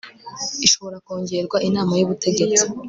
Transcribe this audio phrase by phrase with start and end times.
[0.65, 2.63] ishobora kongerwa inama y ubutegetsi